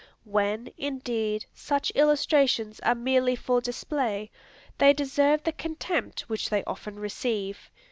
When, 0.25 0.71
indeed, 0.79 1.45
such 1.53 1.91
illustrations 1.93 2.79
are 2.79 2.95
merely 2.95 3.35
for 3.35 3.61
display, 3.61 4.31
they 4.79 4.93
deserve 4.93 5.43
the 5.43 5.51
contempt 5.51 6.21
which 6.21 6.49
they 6.49 6.63
often 6.63 6.97
receive. 6.97 7.69